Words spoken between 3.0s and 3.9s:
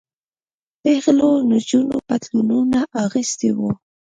اغوستي وو.